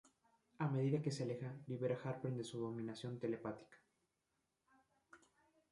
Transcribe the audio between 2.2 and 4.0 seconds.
de su dominación telepática.